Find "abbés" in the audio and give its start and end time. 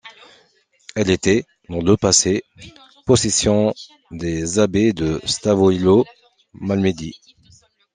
4.57-4.93